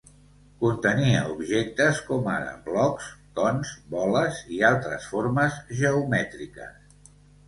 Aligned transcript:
Contenia 0.61 1.17
objectes 1.33 1.99
com 2.07 2.29
ara 2.35 2.55
blocs, 2.69 3.09
cons, 3.39 3.73
boles 3.97 4.39
i 4.55 4.63
altres 4.71 5.05
formes 5.13 5.61
geomètriques. 5.83 7.13